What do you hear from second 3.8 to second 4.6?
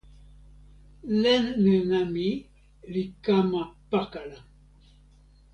pakala.